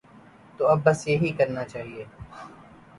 تو 0.57 0.63
بس 0.85 0.99
اب 1.03 1.09
یہی 1.09 1.31
کرنا 1.37 1.63
چاہیے۔ 1.63 2.03